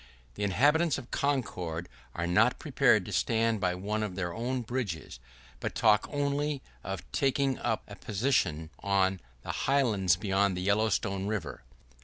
The 0.33 0.41
inhabitants 0.41 0.97
of 0.97 1.11
Concord 1.11 1.87
are 2.15 2.25
not 2.25 2.57
prepared 2.57 3.05
to 3.05 3.11
stand 3.11 3.61
by 3.61 3.75
one 3.75 4.01
of 4.01 4.15
their 4.15 4.33
own 4.33 4.63
bridges, 4.63 5.19
but 5.59 5.75
talk 5.75 6.07
only 6.11 6.63
of 6.83 7.03
taking 7.11 7.59
up 7.59 7.83
a 7.87 7.95
position 7.95 8.71
on 8.79 9.19
the 9.43 9.51
highlands 9.51 10.15
beyond 10.15 10.57
the 10.57 10.61
Yellowstone 10.61 11.27
River. 11.27 11.61